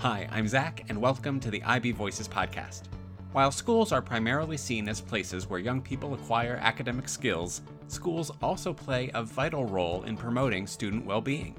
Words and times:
Hi, 0.00 0.26
I'm 0.32 0.48
Zach, 0.48 0.86
and 0.88 0.98
welcome 0.98 1.38
to 1.40 1.50
the 1.50 1.62
IB 1.62 1.92
Voices 1.92 2.26
podcast. 2.26 2.84
While 3.32 3.52
schools 3.52 3.92
are 3.92 4.00
primarily 4.00 4.56
seen 4.56 4.88
as 4.88 4.98
places 4.98 5.46
where 5.46 5.60
young 5.60 5.82
people 5.82 6.14
acquire 6.14 6.58
academic 6.62 7.06
skills, 7.06 7.60
schools 7.88 8.30
also 8.40 8.72
play 8.72 9.10
a 9.12 9.22
vital 9.22 9.66
role 9.66 10.04
in 10.04 10.16
promoting 10.16 10.66
student 10.66 11.04
well 11.04 11.20
being. 11.20 11.54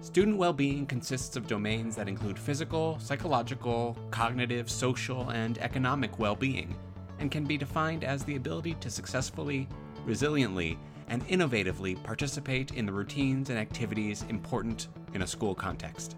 Student 0.00 0.38
well 0.38 0.52
being 0.52 0.86
consists 0.86 1.36
of 1.36 1.46
domains 1.46 1.94
that 1.94 2.08
include 2.08 2.36
physical, 2.36 2.98
psychological, 2.98 3.96
cognitive, 4.10 4.68
social, 4.68 5.30
and 5.30 5.56
economic 5.58 6.18
well 6.18 6.34
being, 6.34 6.74
and 7.20 7.30
can 7.30 7.44
be 7.44 7.56
defined 7.56 8.02
as 8.02 8.24
the 8.24 8.34
ability 8.34 8.74
to 8.80 8.90
successfully, 8.90 9.68
resiliently, 10.04 10.76
and 11.06 11.24
innovatively 11.28 12.02
participate 12.02 12.72
in 12.72 12.86
the 12.86 12.92
routines 12.92 13.50
and 13.50 13.58
activities 13.58 14.24
important 14.28 14.88
in 15.14 15.22
a 15.22 15.26
school 15.28 15.54
context. 15.54 16.16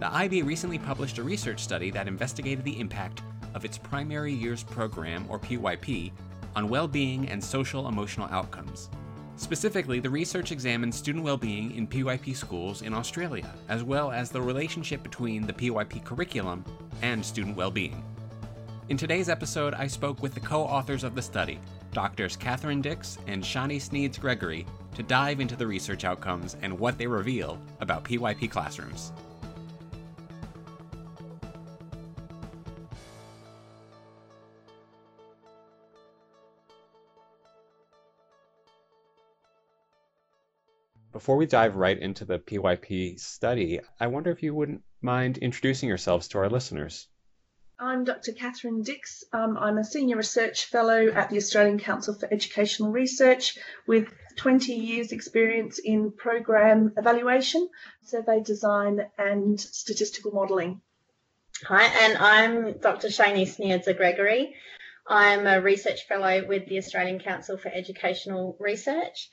The 0.00 0.14
IB 0.14 0.40
recently 0.40 0.78
published 0.78 1.18
a 1.18 1.22
research 1.22 1.60
study 1.60 1.90
that 1.90 2.08
investigated 2.08 2.64
the 2.64 2.80
impact 2.80 3.20
of 3.52 3.66
its 3.66 3.76
Primary 3.76 4.32
Years 4.32 4.62
Program, 4.62 5.26
or 5.28 5.38
PYP, 5.38 6.10
on 6.56 6.70
well 6.70 6.88
being 6.88 7.28
and 7.28 7.44
social 7.44 7.86
emotional 7.86 8.26
outcomes. 8.30 8.88
Specifically, 9.36 10.00
the 10.00 10.08
research 10.08 10.52
examined 10.52 10.94
student 10.94 11.22
well 11.22 11.36
being 11.36 11.76
in 11.76 11.86
PYP 11.86 12.34
schools 12.34 12.80
in 12.80 12.94
Australia, 12.94 13.52
as 13.68 13.84
well 13.84 14.10
as 14.10 14.30
the 14.30 14.40
relationship 14.40 15.02
between 15.02 15.46
the 15.46 15.52
PYP 15.52 16.02
curriculum 16.02 16.64
and 17.02 17.22
student 17.22 17.54
well 17.54 17.70
being. 17.70 18.02
In 18.88 18.96
today's 18.96 19.28
episode, 19.28 19.74
I 19.74 19.86
spoke 19.86 20.22
with 20.22 20.32
the 20.32 20.40
co 20.40 20.62
authors 20.62 21.04
of 21.04 21.14
the 21.14 21.20
study, 21.20 21.58
Doctors 21.92 22.36
Catherine 22.36 22.80
Dix 22.80 23.18
and 23.26 23.44
Shani 23.44 23.76
Sniedze 23.76 24.18
Gregory, 24.18 24.64
to 24.94 25.02
dive 25.02 25.40
into 25.40 25.56
the 25.56 25.66
research 25.66 26.06
outcomes 26.06 26.56
and 26.62 26.78
what 26.78 26.96
they 26.96 27.06
reveal 27.06 27.58
about 27.80 28.04
PYP 28.04 28.50
classrooms. 28.50 29.12
Before 41.20 41.36
we 41.36 41.44
dive 41.44 41.76
right 41.76 41.98
into 41.98 42.24
the 42.24 42.38
PYP 42.38 43.20
study, 43.20 43.80
I 44.00 44.06
wonder 44.06 44.30
if 44.30 44.42
you 44.42 44.54
wouldn't 44.54 44.82
mind 45.02 45.36
introducing 45.36 45.86
yourselves 45.86 46.28
to 46.28 46.38
our 46.38 46.48
listeners. 46.48 47.08
I'm 47.78 48.04
Dr. 48.04 48.32
Catherine 48.32 48.80
Dix. 48.80 49.22
Um, 49.30 49.58
I'm 49.58 49.76
a 49.76 49.84
Senior 49.84 50.16
Research 50.16 50.64
Fellow 50.64 51.08
at 51.08 51.28
the 51.28 51.36
Australian 51.36 51.78
Council 51.78 52.14
for 52.14 52.26
Educational 52.32 52.90
Research 52.90 53.58
with 53.86 54.08
20 54.36 54.72
years' 54.72 55.12
experience 55.12 55.78
in 55.78 56.10
program 56.10 56.94
evaluation, 56.96 57.68
survey 58.02 58.42
design, 58.42 59.06
and 59.18 59.60
statistical 59.60 60.32
modelling. 60.32 60.80
Hi, 61.64 61.84
and 61.84 62.16
I'm 62.16 62.78
Dr. 62.78 63.08
Shani 63.08 63.42
Sniedze 63.42 63.94
Gregory. 63.94 64.54
I'm 65.06 65.46
a 65.46 65.60
Research 65.60 66.06
Fellow 66.08 66.46
with 66.46 66.66
the 66.66 66.78
Australian 66.78 67.18
Council 67.18 67.58
for 67.58 67.68
Educational 67.68 68.56
Research. 68.58 69.28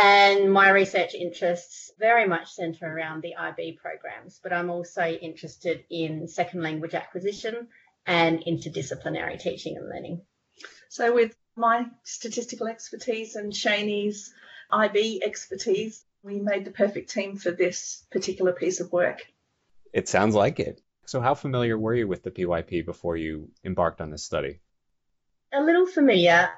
And 0.00 0.52
my 0.52 0.70
research 0.70 1.14
interests 1.14 1.90
very 1.98 2.28
much 2.28 2.52
centre 2.52 2.86
around 2.86 3.22
the 3.22 3.34
IB 3.34 3.78
programs, 3.82 4.38
but 4.40 4.52
I'm 4.52 4.70
also 4.70 5.02
interested 5.02 5.84
in 5.90 6.28
second 6.28 6.62
language 6.62 6.94
acquisition 6.94 7.66
and 8.06 8.38
interdisciplinary 8.44 9.40
teaching 9.40 9.76
and 9.76 9.88
learning. 9.88 10.22
So, 10.88 11.12
with 11.14 11.34
my 11.56 11.86
statistical 12.04 12.68
expertise 12.68 13.34
and 13.34 13.52
Shani's 13.52 14.32
IB 14.70 15.22
expertise, 15.24 16.04
we 16.22 16.38
made 16.38 16.64
the 16.64 16.70
perfect 16.70 17.10
team 17.10 17.36
for 17.36 17.50
this 17.50 18.06
particular 18.12 18.52
piece 18.52 18.78
of 18.78 18.92
work. 18.92 19.26
It 19.92 20.08
sounds 20.08 20.36
like 20.36 20.60
it. 20.60 20.80
So, 21.06 21.20
how 21.20 21.34
familiar 21.34 21.76
were 21.76 21.94
you 21.94 22.06
with 22.06 22.22
the 22.22 22.30
PYP 22.30 22.86
before 22.86 23.16
you 23.16 23.50
embarked 23.64 24.00
on 24.00 24.10
this 24.10 24.22
study? 24.22 24.60
A 25.52 25.60
little 25.60 25.86
familiar. 25.86 26.50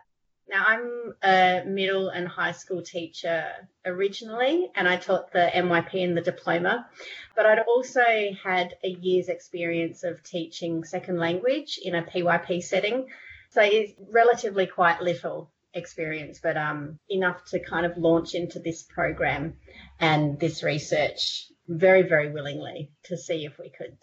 Now, 0.50 0.65
I'm 0.66 1.15
a 1.22 1.62
middle 1.65 2.09
and 2.09 2.27
high 2.27 2.50
school 2.50 2.83
teacher 2.83 3.44
originally, 3.87 4.69
and 4.75 4.88
I 4.88 4.97
taught 4.97 5.33
the 5.33 5.49
MYP 5.55 6.03
and 6.03 6.16
the 6.16 6.22
diploma, 6.22 6.88
but 7.37 7.47
I'd 7.47 7.61
also 7.61 8.03
had 8.43 8.75
a 8.83 8.88
year's 8.88 9.28
experience 9.28 10.03
of 10.03 10.25
teaching 10.25 10.83
second 10.83 11.19
language 11.19 11.78
in 11.81 11.94
a 11.94 12.03
PYP 12.03 12.65
setting. 12.65 13.06
So 13.50 13.62
it's 13.62 13.93
relatively 14.11 14.66
quite 14.66 15.00
little 15.00 15.53
experience, 15.72 16.41
but 16.43 16.56
um, 16.56 16.99
enough 17.09 17.44
to 17.50 17.61
kind 17.61 17.87
of 17.87 17.97
launch 17.97 18.34
into 18.34 18.59
this 18.59 18.82
program 18.82 19.55
and 20.00 20.41
this 20.41 20.65
research 20.65 21.47
very, 21.69 22.03
very 22.03 22.32
willingly 22.32 22.91
to 23.05 23.17
see 23.17 23.44
if 23.44 23.56
we 23.56 23.71
could 23.71 23.97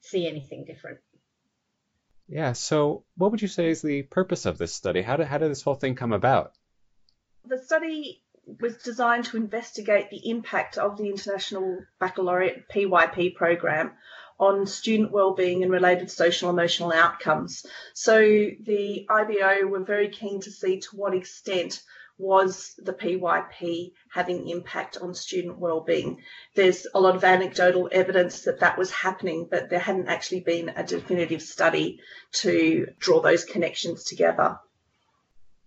see 0.00 0.28
anything 0.28 0.66
different. 0.66 0.98
Yeah. 2.28 2.52
So, 2.52 3.04
what 3.16 3.30
would 3.30 3.42
you 3.42 3.48
say 3.48 3.70
is 3.70 3.82
the 3.82 4.02
purpose 4.02 4.46
of 4.46 4.58
this 4.58 4.74
study? 4.74 5.02
How 5.02 5.16
did 5.16 5.26
how 5.26 5.38
did 5.38 5.50
this 5.50 5.62
whole 5.62 5.74
thing 5.74 5.94
come 5.94 6.12
about? 6.12 6.52
The 7.44 7.58
study 7.58 8.22
was 8.60 8.76
designed 8.76 9.26
to 9.26 9.36
investigate 9.36 10.10
the 10.10 10.30
impact 10.30 10.78
of 10.78 10.96
the 10.96 11.08
International 11.08 11.78
Baccalaureate 11.98 12.68
PYP 12.68 13.34
program 13.34 13.92
on 14.38 14.66
student 14.66 15.10
well-being 15.12 15.62
and 15.62 15.72
related 15.72 16.10
social 16.10 16.50
emotional 16.50 16.92
outcomes. 16.92 17.64
So 17.94 18.18
the 18.20 19.06
IBO 19.08 19.66
were 19.66 19.84
very 19.84 20.10
keen 20.10 20.40
to 20.42 20.50
see 20.50 20.80
to 20.80 20.96
what 20.96 21.14
extent 21.14 21.82
was 22.18 22.74
the 22.78 22.92
PYP 22.92 23.92
having 24.10 24.48
impact 24.48 24.96
on 24.96 25.14
student 25.14 25.58
well-being. 25.58 26.22
There's 26.54 26.86
a 26.94 27.00
lot 27.00 27.16
of 27.16 27.24
anecdotal 27.24 27.88
evidence 27.92 28.42
that 28.42 28.60
that 28.60 28.78
was 28.78 28.90
happening, 28.90 29.48
but 29.50 29.68
there 29.68 29.78
hadn't 29.78 30.08
actually 30.08 30.40
been 30.40 30.70
a 30.70 30.82
definitive 30.84 31.42
study 31.42 32.00
to 32.32 32.88
draw 32.98 33.20
those 33.20 33.44
connections 33.44 34.04
together. 34.04 34.58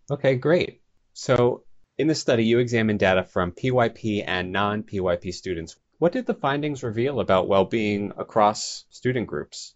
Okay, 0.10 0.36
great. 0.36 0.82
So 1.14 1.64
in 1.98 2.08
the 2.08 2.16
study, 2.16 2.46
you 2.46 2.60
examined 2.60 3.00
data 3.00 3.24
from 3.24 3.52
PYP 3.52 4.24
and 4.26 4.52
non-PYP 4.52 5.34
students. 5.34 5.76
What 6.00 6.14
did 6.14 6.26
the 6.26 6.34
findings 6.34 6.82
reveal 6.82 7.20
about 7.20 7.48
well-being 7.48 8.14
across 8.18 8.86
student 8.90 9.28
groups? 9.28 9.76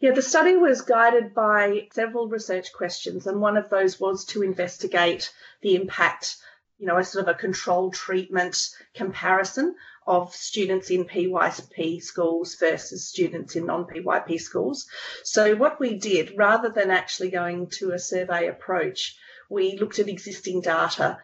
Yeah, 0.00 0.12
the 0.12 0.22
study 0.22 0.56
was 0.56 0.80
guided 0.80 1.34
by 1.34 1.88
several 1.92 2.26
research 2.26 2.72
questions, 2.72 3.26
and 3.26 3.38
one 3.38 3.58
of 3.58 3.68
those 3.68 4.00
was 4.00 4.24
to 4.26 4.42
investigate 4.42 5.30
the 5.60 5.74
impact, 5.74 6.38
you 6.78 6.86
know, 6.86 6.96
a 6.96 7.04
sort 7.04 7.28
of 7.28 7.34
a 7.34 7.38
control 7.38 7.90
treatment 7.90 8.70
comparison 8.94 9.76
of 10.06 10.34
students 10.34 10.88
in 10.88 11.04
PYP 11.04 12.02
schools 12.02 12.54
versus 12.54 13.06
students 13.06 13.56
in 13.56 13.66
non 13.66 13.84
PYP 13.84 14.40
schools. 14.40 14.86
So, 15.22 15.54
what 15.54 15.78
we 15.78 15.98
did, 15.98 16.32
rather 16.34 16.70
than 16.70 16.90
actually 16.90 17.30
going 17.30 17.68
to 17.78 17.92
a 17.92 17.98
survey 17.98 18.48
approach, 18.48 19.18
we 19.50 19.76
looked 19.76 19.98
at 19.98 20.08
existing 20.08 20.62
data 20.62 21.18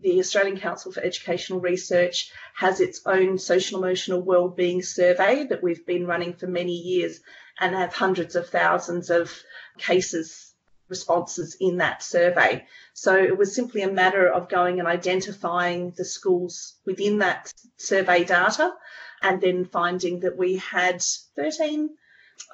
the 0.00 0.18
Australian 0.18 0.58
Council 0.58 0.92
for 0.92 1.00
Educational 1.00 1.60
Research 1.60 2.32
has 2.54 2.80
its 2.80 3.02
own 3.06 3.38
social 3.38 3.78
emotional 3.78 4.20
wellbeing 4.20 4.82
survey 4.82 5.44
that 5.44 5.62
we've 5.62 5.84
been 5.86 6.06
running 6.06 6.34
for 6.34 6.46
many 6.46 6.72
years 6.72 7.20
and 7.58 7.74
have 7.74 7.94
hundreds 7.94 8.36
of 8.36 8.48
thousands 8.48 9.10
of 9.10 9.32
cases 9.78 10.54
responses 10.88 11.56
in 11.60 11.76
that 11.76 12.02
survey. 12.02 12.66
So 12.92 13.16
it 13.16 13.38
was 13.38 13.54
simply 13.54 13.82
a 13.82 13.92
matter 13.92 14.26
of 14.30 14.48
going 14.48 14.80
and 14.80 14.88
identifying 14.88 15.92
the 15.96 16.04
schools 16.04 16.74
within 16.84 17.18
that 17.18 17.52
survey 17.76 18.24
data 18.24 18.74
and 19.22 19.40
then 19.40 19.64
finding 19.66 20.20
that 20.20 20.36
we 20.36 20.56
had 20.56 21.02
13 21.36 21.90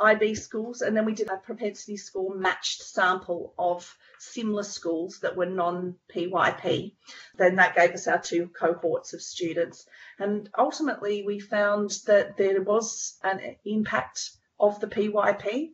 IB 0.01 0.35
schools 0.35 0.83
and 0.83 0.97
then 0.97 1.05
we 1.05 1.15
did 1.15 1.29
a 1.29 1.37
propensity 1.37 1.97
score 1.97 2.35
matched 2.35 2.83
sample 2.83 3.55
of 3.59 3.97
similar 4.19 4.63
schools 4.63 5.21
that 5.21 5.37
were 5.37 5.47
non-PYP. 5.47 6.93
Then 7.37 7.57
that 7.57 7.77
gave 7.77 7.93
us 7.93 8.07
our 8.07 8.19
two 8.21 8.49
cohorts 8.49 9.13
of 9.15 9.23
students. 9.23 9.87
And 10.19 10.49
ultimately 10.57 11.23
we 11.25 11.39
found 11.39 11.91
that 12.07 12.37
there 12.37 12.63
was 12.63 13.19
an 13.23 13.57
impact 13.65 14.31
of 14.59 14.81
the 14.81 14.87
PYP 14.87 15.71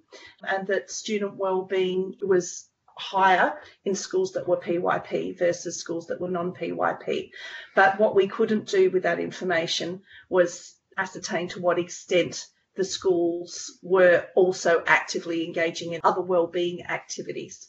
and 0.47 0.67
that 0.67 0.91
student 0.91 1.37
wellbeing 1.37 2.17
was 2.23 2.69
higher 2.97 3.55
in 3.85 3.95
schools 3.95 4.33
that 4.33 4.47
were 4.47 4.59
PYP 4.59 5.39
versus 5.39 5.79
schools 5.79 6.09
that 6.09 6.21
were 6.21 6.31
non-PYP. 6.31 7.31
But 7.75 7.99
what 7.99 8.15
we 8.15 8.29
couldn't 8.29 8.69
do 8.69 8.91
with 8.91 9.05
that 9.05 9.21
information 9.21 10.03
was 10.29 10.75
ascertain 10.97 11.49
to 11.49 11.61
what 11.61 11.79
extent 11.79 12.47
the 12.75 12.85
schools 12.85 13.79
were 13.83 14.27
also 14.35 14.83
actively 14.87 15.45
engaging 15.45 15.93
in 15.93 16.01
other 16.05 16.23
wellbeing 16.23 16.87
activities. 16.87 17.69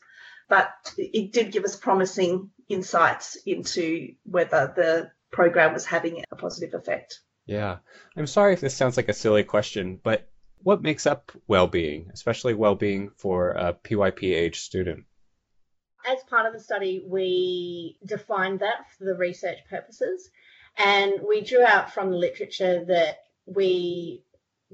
But 0.50 0.72
it 0.98 1.32
did 1.32 1.52
give 1.52 1.64
us 1.64 1.76
promising 1.76 2.52
insights 2.70 3.38
into 3.46 4.14
whether 4.24 4.74
the 4.76 5.12
program 5.32 5.74
was 5.74 5.86
having 5.86 6.24
a 6.32 6.36
positive 6.36 6.74
effect. 6.74 7.20
Yeah. 7.46 7.78
I'm 8.16 8.28
sorry 8.28 8.54
if 8.54 8.62
this 8.62 8.76
sounds 8.76 8.98
like 8.98 9.10
a 9.10 9.14
silly 9.14 9.44
question, 9.44 10.00
but 10.02 10.30
what 10.62 10.82
makes 10.82 11.06
up 11.06 11.32
well-being, 11.48 12.10
especially 12.14 12.54
well-being 12.54 13.12
for 13.18 13.52
a 13.52 13.74
PYP 13.74 14.34
age 14.34 14.60
student? 14.60 15.06
As 16.06 16.24
part 16.30 16.46
of 16.46 16.54
the 16.54 16.60
study, 16.60 17.04
we 17.06 17.98
defined 18.06 18.60
that 18.60 18.92
for 18.98 19.06
the 19.06 19.16
research 19.16 19.60
purposes, 19.70 20.30
and 20.78 21.14
we 21.28 21.42
drew 21.42 21.64
out 21.64 21.94
from 21.94 22.12
the 22.12 22.18
literature 22.18 22.84
that 22.86 23.20
we 23.46 24.24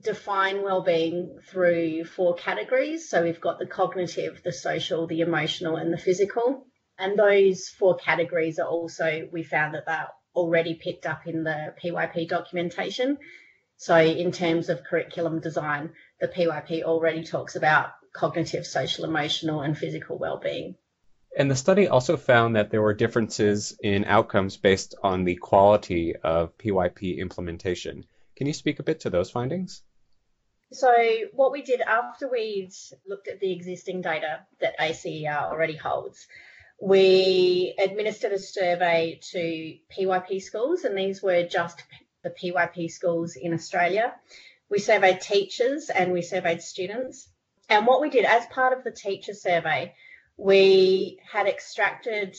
define 0.01 0.63
well-being 0.63 1.39
through 1.49 2.05
four 2.05 2.35
categories. 2.35 3.09
So 3.09 3.23
we've 3.23 3.41
got 3.41 3.59
the 3.59 3.65
cognitive, 3.65 4.41
the 4.43 4.51
social, 4.51 5.07
the 5.07 5.21
emotional, 5.21 5.75
and 5.75 5.91
the 5.93 5.97
physical. 5.97 6.65
And 6.97 7.17
those 7.17 7.69
four 7.69 7.95
categories 7.95 8.59
are 8.59 8.67
also 8.67 9.27
we 9.31 9.43
found 9.43 9.75
that 9.75 9.85
they're 9.85 10.09
already 10.35 10.75
picked 10.75 11.05
up 11.05 11.27
in 11.27 11.43
the 11.43 11.73
PYP 11.83 12.27
documentation. 12.27 13.17
So 13.77 13.97
in 13.97 14.31
terms 14.31 14.69
of 14.69 14.83
curriculum 14.83 15.39
design, 15.39 15.91
the 16.19 16.27
PYP 16.27 16.83
already 16.83 17.23
talks 17.23 17.55
about 17.55 17.91
cognitive, 18.13 18.65
social, 18.65 19.05
emotional, 19.05 19.61
and 19.61 19.77
physical 19.77 20.17
well-being. 20.17 20.75
And 21.37 21.49
the 21.49 21.55
study 21.55 21.87
also 21.87 22.17
found 22.17 22.55
that 22.55 22.71
there 22.71 22.81
were 22.81 22.93
differences 22.93 23.77
in 23.81 24.03
outcomes 24.05 24.57
based 24.57 24.95
on 25.03 25.23
the 25.23 25.35
quality 25.35 26.15
of 26.15 26.57
PYP 26.57 27.17
implementation. 27.17 28.05
Can 28.35 28.47
you 28.47 28.53
speak 28.53 28.79
a 28.79 28.83
bit 28.83 29.01
to 29.01 29.09
those 29.09 29.29
findings? 29.29 29.83
So, 30.71 30.93
what 31.33 31.51
we 31.51 31.63
did 31.63 31.81
after 31.81 32.29
we'd 32.29 32.71
looked 33.07 33.27
at 33.27 33.39
the 33.39 33.51
existing 33.51 34.01
data 34.01 34.45
that 34.61 34.75
ACER 34.79 35.27
already 35.27 35.75
holds, 35.75 36.27
we 36.79 37.73
administered 37.79 38.33
a 38.33 38.39
survey 38.39 39.19
to 39.31 39.77
PYP 39.91 40.41
schools, 40.41 40.83
and 40.83 40.97
these 40.97 41.21
were 41.23 41.43
just 41.43 41.83
the 42.23 42.29
PYP 42.29 42.91
schools 42.91 43.35
in 43.35 43.53
Australia. 43.53 44.13
We 44.69 44.79
surveyed 44.79 45.21
teachers 45.21 45.89
and 45.89 46.11
we 46.11 46.21
surveyed 46.21 46.61
students. 46.61 47.27
And 47.67 47.87
what 47.87 48.01
we 48.01 48.09
did 48.09 48.25
as 48.25 48.45
part 48.47 48.77
of 48.77 48.83
the 48.83 48.91
teacher 48.91 49.33
survey, 49.33 49.95
we 50.37 51.19
had 51.29 51.47
extracted 51.47 52.35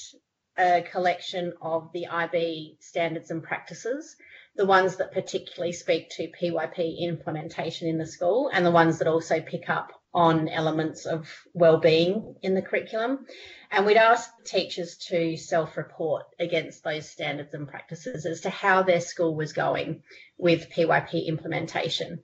a 0.56 0.82
collection 0.82 1.52
of 1.60 1.90
the 1.92 2.06
IB 2.06 2.76
standards 2.80 3.30
and 3.30 3.42
practices, 3.42 4.16
the 4.56 4.66
ones 4.66 4.96
that 4.96 5.12
particularly 5.12 5.72
speak 5.72 6.10
to 6.10 6.30
PYP 6.40 6.98
implementation 7.00 7.88
in 7.88 7.98
the 7.98 8.06
school, 8.06 8.50
and 8.52 8.66
the 8.66 8.70
ones 8.70 8.98
that 8.98 9.08
also 9.08 9.40
pick 9.40 9.70
up 9.70 9.92
on 10.12 10.48
elements 10.48 11.06
of 11.06 11.28
well-being 11.54 12.34
in 12.42 12.54
the 12.54 12.62
curriculum. 12.62 13.26
And 13.70 13.86
we'd 13.86 13.96
ask 13.96 14.28
teachers 14.44 14.96
to 15.08 15.36
self-report 15.36 16.24
against 16.40 16.82
those 16.82 17.08
standards 17.08 17.54
and 17.54 17.68
practices 17.68 18.26
as 18.26 18.40
to 18.40 18.50
how 18.50 18.82
their 18.82 19.00
school 19.00 19.36
was 19.36 19.52
going 19.52 20.02
with 20.36 20.70
PYP 20.70 21.26
implementation. 21.26 22.22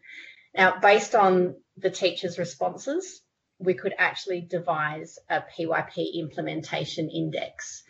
Now, 0.55 0.81
based 0.81 1.15
on 1.15 1.55
the 1.77 1.91
teachers' 1.91 2.39
responses, 2.39 3.23
we 3.59 3.75
could 3.75 3.95
actually 3.97 4.41
devise 4.41 5.19
a 5.31 5.43
PYP 5.43 6.15
implementation 6.15 7.09
index. 7.09 7.85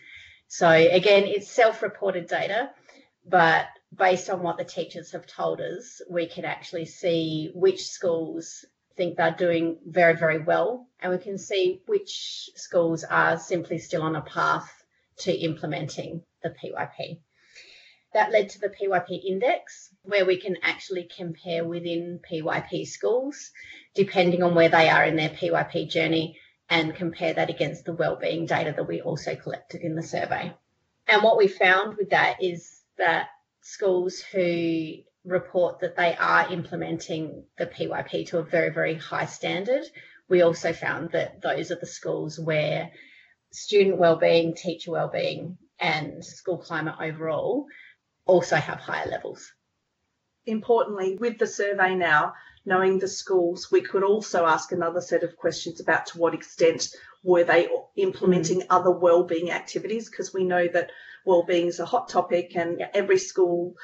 So 0.49 0.69
again, 0.69 1.25
it's 1.25 1.51
self-reported 1.51 2.27
data, 2.27 2.71
but 3.25 3.67
based 3.95 4.31
on 4.31 4.43
what 4.43 4.59
the 4.59 4.65
teachers 4.65 5.13
have 5.13 5.27
told 5.27 5.61
us, 5.61 6.01
we 6.11 6.27
can 6.27 6.45
actually 6.45 6.87
see 6.87 7.51
which 7.55 7.87
schools 7.87 8.65
think 8.97 9.17
they're 9.17 9.35
doing 9.37 9.79
very, 9.87 10.17
very 10.17 10.43
well, 10.43 10.89
and 11.01 11.13
we 11.13 11.19
can 11.19 11.39
see 11.39 11.83
which 11.87 12.51
schools 12.55 13.05
are 13.05 13.39
simply 13.39 13.79
still 13.79 14.03
on 14.03 14.17
a 14.17 14.23
path 14.23 14.71
to 15.19 15.33
implementing 15.33 16.23
the 16.43 16.51
PYP. 16.51 17.21
That 18.15 18.33
led 18.33 18.49
to 18.51 18.61
the 18.61 18.71
PYP 18.71 19.25
index, 19.25 19.91
where 20.03 20.25
we 20.25 20.39
can 20.39 20.57
actually 20.63 21.09
compare 21.15 21.65
within 21.65 22.21
PYP 22.31 22.87
schools, 22.87 23.51
depending 23.95 24.43
on 24.43 24.55
where 24.55 24.71
they 24.71 24.89
are 24.89 25.05
in 25.05 25.17
their 25.17 25.31
PYP 25.31 25.91
journey, 25.91 26.39
and 26.69 26.95
compare 26.95 27.35
that 27.35 27.51
against 27.51 27.85
the 27.85 27.93
wellbeing 27.93 28.47
data 28.47 28.73
that 28.75 28.89
we 28.89 29.01
also 29.01 29.37
collected 29.37 29.83
in 29.83 29.95
the 29.95 30.03
survey. 30.03 30.53
And 31.07 31.23
what 31.23 31.37
we 31.37 31.47
found 31.47 31.97
with 31.97 32.11
that 32.11 32.43
is 32.43 32.81
that 32.99 33.29
schools 33.67 34.21
who 34.21 34.93
report 35.25 35.81
that 35.81 35.97
they 35.97 36.15
are 36.17 36.53
implementing 36.53 37.45
the 37.59 37.67
PYP 37.67 38.29
to 38.29 38.39
a 38.39 38.45
very, 38.45 38.71
very 38.71 38.95
high 38.95 39.27
standard, 39.27 39.83
we 40.29 40.43
also 40.43 40.73
found 40.73 41.11
that 41.11 41.43
those 41.43 41.73
are 41.73 41.79
the 41.81 41.87
schools 41.87 42.39
where 42.39 42.93
student 43.53 43.99
wellbeing, 43.99 44.55
teacher 44.55 44.93
wellbeing, 44.93 45.59
and 45.81 46.25
school 46.25 46.59
climate 46.59 46.95
overall 47.01 47.67
also 48.25 48.55
have 48.55 48.79
higher 48.79 49.09
levels. 49.09 49.53
Importantly, 50.47 51.17
with 51.19 51.39
the 51.39 51.47
survey 51.49 51.97
now, 51.97 52.35
knowing 52.65 53.01
the 53.01 53.09
schools, 53.09 53.69
we 53.73 53.81
could 53.81 54.05
also 54.05 54.47
ask 54.47 54.71
another 54.71 55.01
set 55.01 55.25
of 55.25 55.37
questions 55.37 55.81
about 55.81 56.07
to 56.07 56.19
what 56.19 56.35
extent 56.35 56.89
were 57.25 57.43
they 57.43 57.69
implementing 57.97 58.61
mm. 58.61 58.67
other 58.71 58.93
wellbeing 58.93 59.51
activities 59.51 60.09
because 60.09 60.33
we 60.33 60.45
know 60.45 60.69
that 60.69 60.91
wellbeing 61.27 61.67
is 61.67 61.81
a 61.81 61.85
hot 61.85 62.09
topic 62.09 62.57
and 62.57 62.83
every 62.95 63.19
school 63.19 63.75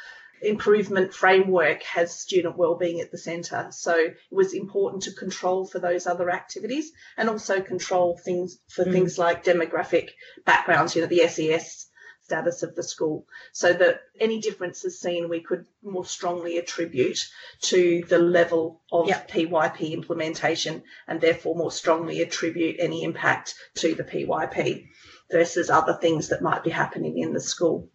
improvement 0.42 1.14
framework 1.14 1.82
has 1.84 2.18
student 2.18 2.56
wellbeing 2.56 3.00
at 3.00 3.10
the 3.10 3.18
centre. 3.18 3.68
So 3.70 3.94
it 3.94 4.16
was 4.30 4.54
important 4.54 5.04
to 5.04 5.12
control 5.12 5.66
for 5.66 5.78
those 5.78 6.06
other 6.06 6.30
activities 6.30 6.90
and 7.16 7.28
also 7.28 7.60
control 7.60 8.18
things 8.24 8.58
for 8.68 8.84
mm. 8.84 8.92
things 8.92 9.18
like 9.18 9.44
demographic 9.44 10.10
backgrounds, 10.44 10.96
you 10.96 11.02
know, 11.02 11.08
the 11.08 11.28
SES 11.28 11.86
status 12.32 12.62
of 12.62 12.74
the 12.74 12.82
school 12.82 13.26
so 13.52 13.74
that 13.74 14.00
any 14.18 14.40
differences 14.40 14.98
seen 14.98 15.28
we 15.28 15.40
could 15.40 15.66
more 15.82 16.04
strongly 16.04 16.56
attribute 16.56 17.28
to 17.60 18.02
the 18.08 18.18
level 18.18 18.80
of 18.90 19.06
yep. 19.06 19.30
PYP 19.30 19.92
implementation 19.92 20.82
and 21.06 21.20
therefore 21.20 21.54
more 21.54 21.70
strongly 21.70 22.22
attribute 22.22 22.76
any 22.78 23.04
impact 23.04 23.54
to 23.74 23.94
the 23.94 24.02
PYP 24.02 24.86
versus 25.30 25.68
other 25.68 25.92
things 25.92 26.28
that 26.28 26.40
might 26.40 26.64
be 26.64 26.70
happening 26.70 27.18
in 27.18 27.34
the 27.34 27.40
school. 27.40 27.90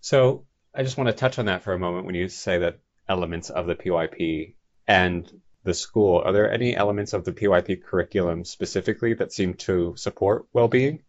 So 0.00 0.44
I 0.74 0.82
just 0.82 0.96
want 0.96 1.08
to 1.08 1.14
touch 1.14 1.38
on 1.38 1.46
that 1.46 1.62
for 1.62 1.72
a 1.72 1.78
moment 1.78 2.04
when 2.04 2.16
you 2.16 2.28
say 2.28 2.58
that 2.58 2.80
elements 3.08 3.50
of 3.50 3.68
the 3.68 3.76
PYP 3.76 4.56
and 4.88 5.30
the 5.62 5.74
school, 5.74 6.20
are 6.24 6.32
there 6.32 6.52
any 6.52 6.74
elements 6.74 7.12
of 7.12 7.24
the 7.24 7.32
PYP 7.32 7.84
curriculum 7.84 8.44
specifically 8.44 9.14
that 9.14 9.32
seem 9.32 9.54
to 9.54 9.94
support 9.96 10.46
well-being? 10.52 11.04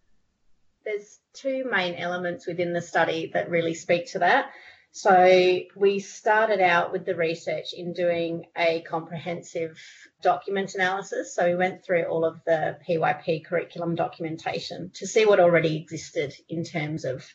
There's 0.88 1.20
two 1.34 1.66
main 1.70 1.96
elements 1.96 2.48
within 2.48 2.72
the 2.72 2.82
study 2.82 3.32
that 3.34 3.50
really 3.50 3.74
speak 3.74 4.14
to 4.14 4.20
that. 4.20 4.52
So 4.94 5.60
we 5.76 6.00
started 6.00 6.62
out 6.62 6.94
with 6.94 7.06
the 7.06 7.14
research 7.14 7.74
in 7.74 7.92
doing 7.92 8.46
a 8.58 8.84
comprehensive 8.84 9.78
document 10.22 10.76
analysis. 10.76 11.36
So 11.36 11.46
we 11.46 11.56
went 11.56 11.84
through 11.84 12.06
all 12.06 12.24
of 12.24 12.40
the 12.46 12.78
PYP 12.88 13.44
curriculum 13.44 13.96
documentation 13.96 14.92
to 14.96 15.06
see 15.06 15.26
what 15.26 15.42
already 15.42 15.76
existed 15.76 16.34
in 16.48 16.64
terms 16.64 17.04
of 17.04 17.28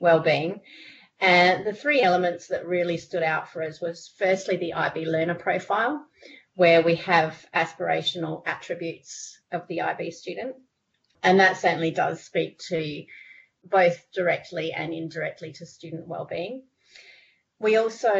well-being. 0.00 0.60
And 1.18 1.66
the 1.66 1.74
three 1.74 2.02
elements 2.02 2.46
that 2.46 2.64
really 2.64 2.96
stood 2.96 3.24
out 3.24 3.48
for 3.48 3.64
us 3.64 3.80
was 3.80 4.14
firstly 4.18 4.56
the 4.56 4.74
IB 4.74 5.04
learner 5.04 5.34
profile, 5.34 6.06
where 6.54 6.80
we 6.80 6.94
have 6.94 7.44
aspirational 7.52 8.44
attributes 8.46 9.36
of 9.50 9.66
the 9.66 9.80
IB 9.80 10.12
student. 10.12 10.54
And 11.22 11.40
that 11.40 11.58
certainly 11.58 11.90
does 11.90 12.22
speak 12.22 12.58
to 12.68 13.04
both 13.64 14.06
directly 14.12 14.72
and 14.72 14.92
indirectly 14.92 15.52
to 15.52 15.66
student 15.66 16.08
wellbeing. 16.08 16.62
We 17.58 17.76
also 17.76 18.14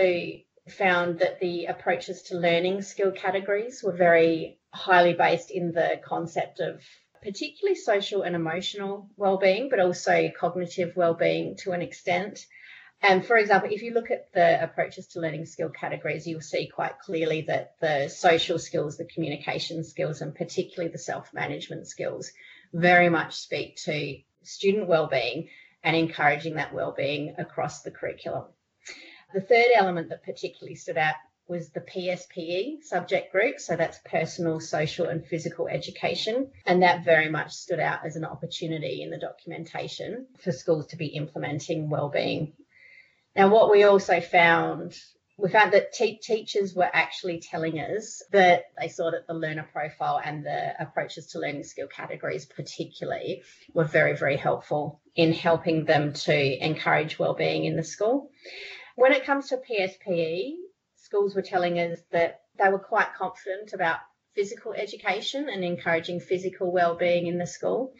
found 0.68 1.20
that 1.20 1.40
the 1.40 1.66
approaches 1.66 2.22
to 2.24 2.38
learning 2.38 2.82
skill 2.82 3.12
categories 3.12 3.82
were 3.82 3.96
very 3.96 4.58
highly 4.72 5.14
based 5.14 5.50
in 5.50 5.72
the 5.72 6.00
concept 6.04 6.60
of 6.60 6.82
particularly 7.22 7.74
social 7.74 8.22
and 8.22 8.34
emotional 8.36 9.08
well-being, 9.16 9.68
but 9.68 9.80
also 9.80 10.30
cognitive 10.38 10.94
well-being 10.96 11.56
to 11.56 11.72
an 11.72 11.82
extent. 11.82 12.46
And 13.02 13.24
for 13.24 13.36
example, 13.36 13.70
if 13.72 13.82
you 13.82 13.92
look 13.92 14.10
at 14.10 14.32
the 14.32 14.62
approaches 14.62 15.08
to 15.08 15.20
learning 15.20 15.46
skill 15.46 15.70
categories, 15.70 16.26
you'll 16.26 16.42
see 16.42 16.68
quite 16.68 16.98
clearly 16.98 17.42
that 17.42 17.76
the 17.80 18.08
social 18.08 18.58
skills, 18.58 18.98
the 18.98 19.06
communication 19.06 19.84
skills, 19.84 20.20
and 20.20 20.34
particularly 20.34 20.92
the 20.92 20.98
self 20.98 21.32
management 21.32 21.86
skills 21.88 22.30
very 22.72 23.08
much 23.08 23.36
speak 23.36 23.76
to 23.84 24.18
student 24.42 24.88
well-being 24.88 25.48
and 25.82 25.96
encouraging 25.96 26.54
that 26.54 26.74
well-being 26.74 27.34
across 27.38 27.82
the 27.82 27.90
curriculum. 27.90 28.44
The 29.32 29.40
third 29.40 29.66
element 29.74 30.08
that 30.10 30.24
particularly 30.24 30.74
stood 30.74 30.98
out 30.98 31.14
was 31.48 31.70
the 31.70 31.80
PSPE 31.80 32.82
subject 32.84 33.32
group. 33.32 33.58
So 33.58 33.76
that's 33.76 33.98
personal, 34.04 34.60
social, 34.60 35.06
and 35.06 35.26
physical 35.26 35.68
education. 35.68 36.50
And 36.64 36.82
that 36.82 37.04
very 37.04 37.28
much 37.28 37.52
stood 37.52 37.80
out 37.80 38.04
as 38.04 38.16
an 38.16 38.24
opportunity 38.24 39.02
in 39.02 39.10
the 39.10 39.18
documentation 39.18 40.26
for 40.38 40.52
schools 40.52 40.88
to 40.88 40.96
be 40.96 41.06
implementing 41.06 41.90
wellbeing 41.90 42.52
now, 43.36 43.48
what 43.48 43.70
we 43.70 43.84
also 43.84 44.20
found, 44.20 44.98
we 45.40 45.48
found 45.48 45.72
that 45.72 45.92
te- 45.92 46.18
teachers 46.18 46.74
were 46.74 46.88
actually 46.92 47.40
telling 47.40 47.78
us 47.78 48.22
that 48.32 48.64
they 48.78 48.88
saw 48.88 49.10
that 49.10 49.26
the 49.26 49.34
learner 49.34 49.66
profile 49.72 50.20
and 50.22 50.44
the 50.44 50.74
approaches 50.80 51.28
to 51.28 51.38
learning 51.38 51.64
skill 51.64 51.88
categories, 51.88 52.44
particularly, 52.44 53.42
were 53.72 53.84
very, 53.84 54.16
very 54.16 54.36
helpful 54.36 55.00
in 55.16 55.32
helping 55.32 55.84
them 55.84 56.12
to 56.12 56.64
encourage 56.64 57.18
wellbeing 57.18 57.64
in 57.64 57.76
the 57.76 57.84
school. 57.84 58.30
When 58.96 59.12
it 59.12 59.24
comes 59.24 59.48
to 59.48 59.56
PSPE, 59.56 60.56
schools 60.96 61.34
were 61.34 61.42
telling 61.42 61.78
us 61.78 61.98
that 62.12 62.40
they 62.58 62.68
were 62.68 62.78
quite 62.78 63.14
confident 63.14 63.72
about 63.72 63.98
physical 64.34 64.72
education 64.72 65.48
and 65.48 65.64
encouraging 65.64 66.20
physical 66.20 66.70
well-being 66.70 67.26
in 67.26 67.38
the 67.38 67.46
school. 67.46 67.94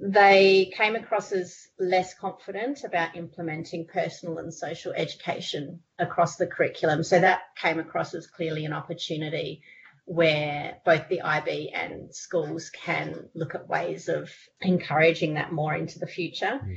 They 0.00 0.72
came 0.76 0.96
across 0.96 1.32
as 1.32 1.68
less 1.78 2.14
confident 2.14 2.84
about 2.84 3.16
implementing 3.16 3.86
personal 3.86 4.38
and 4.38 4.52
social 4.52 4.92
education 4.92 5.80
across 5.98 6.36
the 6.36 6.46
curriculum. 6.46 7.02
So 7.04 7.20
that 7.20 7.42
came 7.56 7.78
across 7.78 8.14
as 8.14 8.26
clearly 8.26 8.64
an 8.64 8.72
opportunity 8.72 9.62
where 10.04 10.78
both 10.84 11.08
the 11.08 11.22
IB 11.22 11.70
and 11.70 12.14
schools 12.14 12.70
can 12.70 13.28
look 13.34 13.54
at 13.54 13.68
ways 13.68 14.08
of 14.08 14.30
encouraging 14.60 15.34
that 15.34 15.52
more 15.52 15.74
into 15.74 15.98
the 15.98 16.06
future. 16.06 16.60
Mm. 16.62 16.76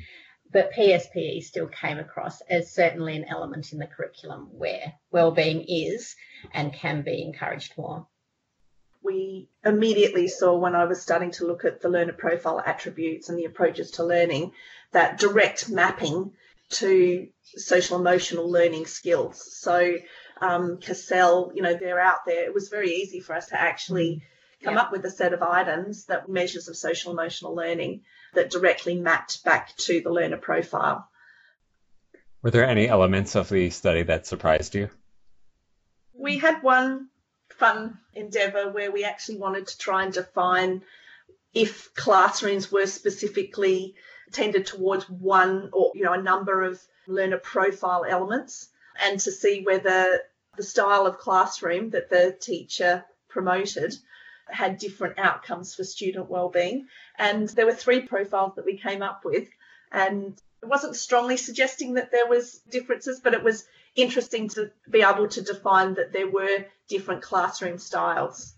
But 0.52 0.74
PSPE 0.74 1.44
still 1.44 1.68
came 1.68 1.98
across 1.98 2.42
as 2.42 2.74
certainly 2.74 3.16
an 3.16 3.26
element 3.26 3.74
in 3.74 3.80
the 3.80 3.88
curriculum 3.88 4.50
where 4.52 4.94
well-being 5.12 5.66
is 5.68 6.16
and 6.54 6.72
can 6.72 7.02
be 7.02 7.24
encouraged 7.24 7.74
more 7.78 8.08
we 9.06 9.48
immediately 9.64 10.28
saw 10.28 10.58
when 10.58 10.76
I 10.76 10.86
was 10.86 11.02
starting 11.02 11.32
to 11.32 11.46
look 11.46 11.64
at 11.64 11.82
the 11.82 11.90
learner 11.90 12.14
profile 12.14 12.62
attributes 12.66 13.30
and 13.30 13.38
the 13.38 13.46
approaches 13.46 13.92
to 13.92 14.04
learning 14.04 14.52
that 14.92 15.20
direct 15.20 15.70
mapping 15.70 16.32
to 16.70 17.28
social 17.44 18.00
emotional 18.00 18.50
learning 18.50 18.88
skills. 18.88 19.56
So 19.60 19.98
um, 20.42 20.78
CASEL, 20.78 21.56
you 21.56 21.62
know, 21.62 21.76
they're 21.76 22.00
out 22.00 22.26
there. 22.26 22.44
It 22.46 22.54
was 22.54 22.70
very 22.70 22.92
easy 22.92 23.20
for 23.20 23.36
us 23.36 23.48
to 23.48 23.62
actually 23.62 24.24
come 24.64 24.74
yeah. 24.74 24.82
up 24.82 24.92
with 24.92 25.06
a 25.06 25.12
set 25.12 25.34
of 25.34 25.44
items 25.44 26.06
that 26.06 26.28
measures 26.28 26.68
of 26.68 26.76
social 26.76 27.12
emotional 27.12 27.54
learning 27.56 28.02
that 28.34 28.50
directly 28.50 28.96
mapped 28.96 29.44
back 29.44 29.76
to 29.78 30.02
the 30.02 30.12
learner 30.12 30.38
profile. 30.38 31.08
Were 32.42 32.52
there 32.52 32.66
any 32.68 32.88
elements 32.88 33.36
of 33.36 33.50
the 33.50 33.70
study 33.70 34.04
that 34.04 34.26
surprised 34.26 34.76
you? 34.76 34.90
We 36.14 36.38
had 36.38 36.64
one 36.64 37.10
fun 37.58 37.98
endeavour 38.14 38.72
where 38.72 38.92
we 38.92 39.04
actually 39.04 39.38
wanted 39.38 39.68
to 39.68 39.78
try 39.78 40.04
and 40.04 40.14
define 40.14 40.82
if 41.54 41.94
classrooms 41.94 42.72
were 42.72 42.86
specifically 42.86 43.96
tended 44.32 44.66
towards 44.66 45.10
one 45.10 45.70
or 45.72 45.92
you 45.96 46.04
know 46.04 46.14
a 46.14 46.22
number 46.22 46.64
of 46.64 46.82
learner 47.08 47.38
profile 47.38 48.06
elements 48.08 48.70
and 49.04 49.20
to 49.20 49.32
see 49.32 49.62
whether 49.64 50.20
the 50.58 50.64
style 50.64 51.06
of 51.06 51.18
classroom 51.18 51.92
that 51.92 52.10
the 52.10 52.36
teacher 52.40 53.06
promoted 53.30 53.94
had 54.48 54.78
different 54.78 55.18
outcomes 55.18 55.76
for 55.76 55.84
student 55.84 56.30
well-being. 56.30 56.88
And 57.18 57.50
there 57.50 57.66
were 57.66 57.74
three 57.74 58.02
profiles 58.02 58.56
that 58.56 58.66
we 58.66 58.78
came 58.78 59.02
up 59.02 59.22
with. 59.26 59.48
And 59.92 60.40
it 60.62 60.68
wasn't 60.68 60.96
strongly 60.96 61.38
suggesting 61.38 61.96
that 61.96 62.12
there 62.12 62.28
was 62.28 62.60
differences 62.70 63.20
but 63.20 63.34
it 63.34 63.44
was 63.44 63.66
interesting 63.96 64.50
to 64.50 64.72
be 64.90 65.02
able 65.02 65.28
to 65.30 65.42
define 65.42 65.96
that 65.96 66.12
there 66.12 66.30
were 66.30 66.66
different 66.88 67.22
classroom 67.22 67.78
styles. 67.78 68.54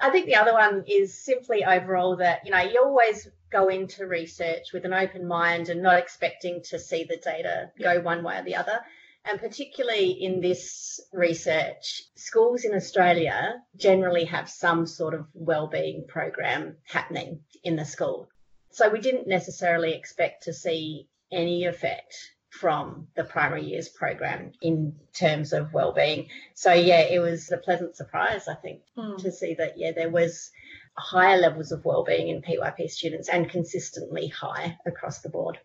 I 0.00 0.10
think 0.10 0.26
the 0.26 0.36
other 0.36 0.52
one 0.52 0.84
is 0.86 1.14
simply 1.14 1.64
overall 1.64 2.16
that, 2.16 2.44
you 2.44 2.50
know, 2.50 2.58
you 2.58 2.80
always 2.82 3.28
go 3.50 3.68
into 3.68 4.06
research 4.06 4.72
with 4.72 4.84
an 4.84 4.94
open 4.94 5.26
mind 5.26 5.68
and 5.68 5.82
not 5.82 5.98
expecting 5.98 6.62
to 6.70 6.78
see 6.78 7.04
the 7.04 7.16
data 7.16 7.70
go 7.78 8.00
one 8.00 8.22
way 8.22 8.38
or 8.38 8.42
the 8.42 8.56
other. 8.56 8.80
And 9.24 9.38
particularly 9.38 10.12
in 10.12 10.40
this 10.40 10.98
research, 11.12 12.04
schools 12.14 12.64
in 12.64 12.74
Australia 12.74 13.62
generally 13.76 14.24
have 14.24 14.48
some 14.48 14.86
sort 14.86 15.12
of 15.12 15.26
wellbeing 15.34 16.06
program 16.08 16.76
happening 16.84 17.40
in 17.62 17.76
the 17.76 17.84
school. 17.84 18.28
So 18.70 18.88
we 18.88 19.00
didn't 19.00 19.28
necessarily 19.28 19.92
expect 19.92 20.44
to 20.44 20.54
see 20.54 21.08
any 21.30 21.66
effect 21.66 22.16
from 22.50 23.06
the 23.14 23.24
primary 23.24 23.64
years 23.64 23.88
program 23.88 24.52
in 24.60 24.94
terms 25.12 25.52
of 25.52 25.72
well-being. 25.72 26.28
So 26.54 26.72
yeah, 26.72 27.02
it 27.02 27.20
was 27.20 27.50
a 27.50 27.56
pleasant 27.56 27.96
surprise, 27.96 28.48
I 28.48 28.54
think, 28.54 28.82
mm. 28.98 29.16
to 29.22 29.30
see 29.32 29.54
that 29.54 29.78
yeah, 29.78 29.92
there 29.92 30.10
was 30.10 30.50
higher 30.96 31.38
levels 31.38 31.72
of 31.72 31.84
well-being 31.84 32.28
in 32.28 32.42
PYP 32.42 32.90
students 32.90 33.28
and 33.28 33.48
consistently 33.48 34.28
high 34.28 34.76
across 34.84 35.20
the 35.20 35.28
board. 35.28 35.58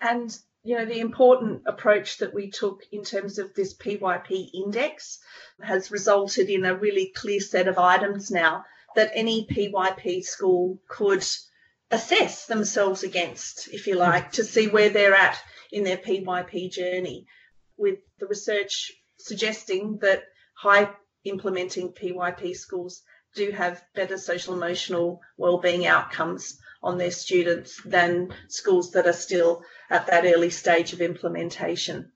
And 0.00 0.36
you 0.62 0.76
know, 0.76 0.84
the 0.84 1.00
important 1.00 1.62
approach 1.66 2.18
that 2.18 2.34
we 2.34 2.50
took 2.50 2.82
in 2.92 3.02
terms 3.02 3.38
of 3.38 3.54
this 3.54 3.74
PYP 3.74 4.50
index 4.52 5.18
has 5.62 5.90
resulted 5.90 6.50
in 6.50 6.66
a 6.66 6.76
really 6.76 7.12
clear 7.16 7.40
set 7.40 7.66
of 7.66 7.78
items 7.78 8.30
now 8.30 8.66
that 8.94 9.10
any 9.14 9.46
PYP 9.46 10.22
school 10.22 10.78
could 10.86 11.24
assess 11.90 12.46
themselves 12.46 13.02
against, 13.02 13.68
if 13.72 13.86
you 13.86 13.96
like, 13.96 14.32
to 14.32 14.44
see 14.44 14.68
where 14.68 14.90
they're 14.90 15.14
at 15.14 15.38
in 15.72 15.84
their 15.84 15.96
PYP 15.96 16.70
journey, 16.70 17.26
with 17.76 17.98
the 18.18 18.26
research 18.26 18.92
suggesting 19.18 19.98
that 20.02 20.22
high 20.56 20.90
implementing 21.24 21.92
PYP 21.92 22.54
schools 22.54 23.02
do 23.34 23.50
have 23.50 23.82
better 23.94 24.18
social 24.18 24.54
emotional 24.54 25.20
well-being 25.36 25.86
outcomes 25.86 26.58
on 26.82 26.98
their 26.98 27.10
students 27.10 27.80
than 27.84 28.34
schools 28.48 28.92
that 28.92 29.06
are 29.06 29.12
still 29.12 29.62
at 29.90 30.06
that 30.06 30.24
early 30.24 30.50
stage 30.50 30.92
of 30.92 31.00
implementation. 31.00 32.10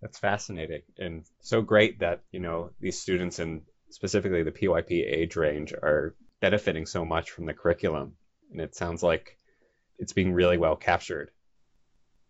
That's 0.00 0.18
fascinating 0.18 0.82
and 0.98 1.24
so 1.40 1.62
great 1.62 2.00
that, 2.00 2.22
you 2.30 2.40
know, 2.40 2.70
these 2.80 3.00
students 3.00 3.38
and 3.38 3.62
specifically 3.90 4.42
the 4.42 4.52
PYP 4.52 4.90
age 4.90 5.36
range 5.36 5.72
are 5.72 6.14
benefiting 6.40 6.86
so 6.86 7.04
much 7.04 7.30
from 7.30 7.46
the 7.46 7.54
curriculum. 7.54 8.16
And 8.50 8.60
it 8.60 8.74
sounds 8.74 9.02
like 9.02 9.38
it's 9.98 10.12
being 10.12 10.32
really 10.32 10.58
well 10.58 10.76
captured. 10.76 11.30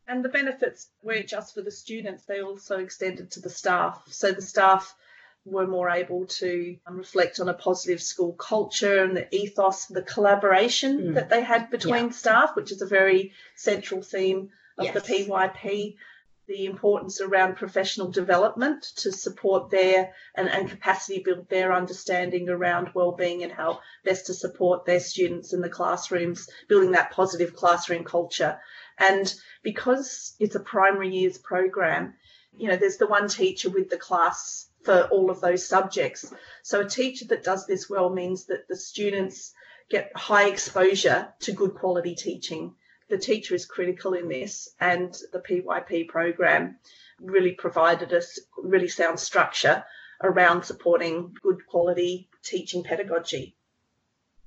And 0.06 0.24
the 0.24 0.28
benefits 0.28 0.90
weren't 1.02 1.28
just 1.28 1.54
for 1.54 1.62
the 1.62 1.70
students, 1.70 2.24
they 2.24 2.42
also 2.42 2.78
extended 2.78 3.30
to 3.32 3.40
the 3.40 3.48
staff. 3.48 4.02
So 4.10 4.32
the 4.32 4.42
staff 4.42 4.94
were 5.46 5.66
more 5.66 5.90
able 5.90 6.26
to 6.26 6.76
um, 6.86 6.96
reflect 6.96 7.40
on 7.40 7.48
a 7.48 7.54
positive 7.54 8.02
school 8.02 8.32
culture 8.32 9.02
and 9.02 9.16
the 9.16 9.34
ethos, 9.34 9.86
the 9.86 10.02
collaboration 10.02 10.98
mm. 10.98 11.14
that 11.14 11.28
they 11.28 11.42
had 11.42 11.70
between 11.70 12.06
yeah. 12.06 12.10
staff, 12.10 12.56
which 12.56 12.72
is 12.72 12.82
a 12.82 12.86
very 12.86 13.32
central 13.56 14.02
theme 14.02 14.50
of 14.78 14.86
yes. 14.86 14.94
the 14.94 15.00
PYP. 15.00 15.96
The 16.46 16.66
importance 16.66 17.20
around 17.20 17.56
professional 17.56 18.10
development 18.10 18.82
to 18.96 19.10
support 19.12 19.70
their 19.70 20.12
and, 20.34 20.48
and 20.48 20.68
capacity 20.68 21.22
build 21.24 21.48
their 21.48 21.72
understanding 21.72 22.50
around 22.50 22.90
well-being 22.94 23.42
and 23.42 23.52
how 23.52 23.80
best 24.04 24.26
to 24.26 24.34
support 24.34 24.84
their 24.84 25.00
students 25.00 25.54
in 25.54 25.62
the 25.62 25.70
classrooms, 25.70 26.48
building 26.68 26.92
that 26.92 27.12
positive 27.12 27.56
classroom 27.56 28.04
culture. 28.04 28.60
And 28.98 29.34
because 29.62 30.34
it's 30.38 30.54
a 30.54 30.60
primary 30.60 31.16
years 31.16 31.38
program, 31.38 32.14
you 32.56 32.68
know, 32.68 32.76
there's 32.76 32.98
the 32.98 33.06
one 33.06 33.28
teacher 33.28 33.70
with 33.70 33.88
the 33.88 33.96
class 33.96 34.68
for 34.82 35.02
all 35.04 35.30
of 35.30 35.40
those 35.40 35.66
subjects. 35.66 36.32
So 36.62 36.80
a 36.80 36.88
teacher 36.88 37.24
that 37.28 37.42
does 37.42 37.66
this 37.66 37.88
well 37.88 38.10
means 38.10 38.46
that 38.46 38.68
the 38.68 38.76
students 38.76 39.52
get 39.90 40.12
high 40.14 40.48
exposure 40.48 41.32
to 41.40 41.52
good 41.52 41.74
quality 41.74 42.14
teaching. 42.14 42.74
The 43.14 43.20
teacher 43.20 43.54
is 43.54 43.64
critical 43.64 44.14
in 44.14 44.26
this, 44.26 44.70
and 44.80 45.16
the 45.32 45.38
PYP 45.38 46.08
program 46.08 46.80
really 47.20 47.52
provided 47.52 48.12
us 48.12 48.40
really 48.56 48.88
sound 48.88 49.20
structure 49.20 49.84
around 50.20 50.64
supporting 50.64 51.32
good 51.40 51.64
quality 51.64 52.28
teaching 52.42 52.82
pedagogy. 52.82 53.54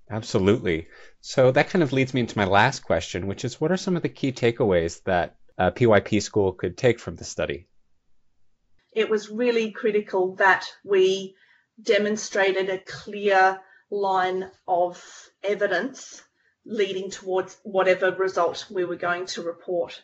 Absolutely. 0.09 0.89
So 1.21 1.49
that 1.51 1.69
kind 1.69 1.81
of 1.81 1.93
leads 1.93 2.13
me 2.13 2.19
into 2.19 2.37
my 2.37 2.43
last 2.43 2.81
question, 2.81 3.27
which 3.27 3.45
is 3.45 3.61
what 3.61 3.71
are 3.71 3.77
some 3.77 3.95
of 3.95 4.01
the 4.01 4.09
key 4.09 4.33
takeaways 4.33 5.01
that 5.03 5.37
a 5.57 5.71
PYP 5.71 6.21
school 6.21 6.51
could 6.51 6.75
take 6.75 6.99
from 6.99 7.15
the 7.15 7.23
study? 7.23 7.67
It 8.91 9.09
was 9.09 9.29
really 9.29 9.71
critical 9.71 10.35
that 10.35 10.65
we 10.83 11.35
demonstrated 11.81 12.69
a 12.69 12.79
clear 12.79 13.61
line 13.89 14.51
of 14.67 15.01
evidence 15.41 16.21
leading 16.67 17.09
towards 17.09 17.57
whatever 17.63 18.11
result 18.11 18.67
we 18.69 18.83
were 18.83 18.95
going 18.95 19.25
to 19.25 19.41
report. 19.41 20.01